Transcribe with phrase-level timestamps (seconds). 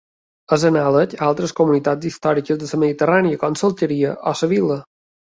[0.55, 4.79] És anàleg a altres comunitats històriques de la Mediterrània com l'alqueria o la vil·la.